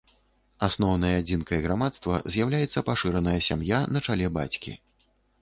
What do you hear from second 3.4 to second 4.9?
сям'я на чале бацькі.